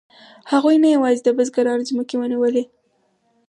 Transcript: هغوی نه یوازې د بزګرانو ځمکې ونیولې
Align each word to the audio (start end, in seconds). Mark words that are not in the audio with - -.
هغوی 0.51 0.75
نه 0.83 0.87
یوازې 0.95 1.21
د 1.23 1.29
بزګرانو 1.37 1.87
ځمکې 1.89 2.15
ونیولې 2.17 2.63